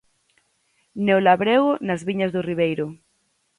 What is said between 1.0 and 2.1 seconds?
Neolabrego nas